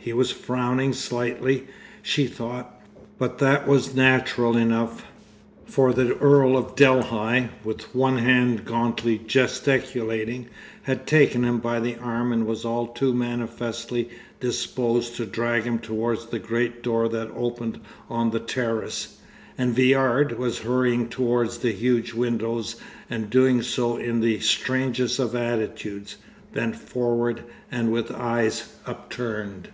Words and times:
He 0.00 0.12
was 0.14 0.30
frowning 0.30 0.94
slightly, 0.94 1.64
she 2.00 2.26
thought, 2.28 2.80
but 3.18 3.36
that 3.38 3.68
was 3.68 3.94
natural 3.94 4.56
enough, 4.56 5.04
for 5.66 5.92
the 5.92 6.16
Earl 6.16 6.56
of 6.56 6.74
Delhi, 6.74 7.48
with 7.62 7.94
one 7.94 8.16
hand 8.16 8.64
gauntly 8.64 9.18
gesticulating, 9.18 10.46
had 10.82 11.06
taken 11.06 11.44
him 11.44 11.58
by 11.58 11.80
the 11.80 11.98
arm 11.98 12.32
and 12.32 12.46
was 12.46 12.64
all 12.64 12.86
too 12.86 13.12
manifestly 13.12 14.08
disposed 14.40 15.16
to 15.16 15.26
drag 15.26 15.64
him 15.64 15.78
towards 15.78 16.26
the 16.26 16.38
great 16.38 16.82
door 16.82 17.06
that 17.10 17.28
opened 17.36 17.78
on 18.08 18.30
the 18.30 18.40
terrace. 18.40 19.18
And 19.58 19.76
Viard 19.76 20.38
was 20.38 20.60
hurrying 20.60 21.08
towards 21.10 21.58
the 21.58 21.72
huge 21.72 22.14
windows 22.14 22.76
and 23.10 23.28
doing 23.28 23.60
so 23.60 23.98
in 23.98 24.20
the 24.20 24.40
strangest 24.40 25.18
of 25.18 25.34
attitudes, 25.34 26.16
bent 26.54 26.76
forward 26.76 27.42
and 27.70 27.92
with 27.92 28.10
eyes 28.10 28.72
upturned. 28.86 29.68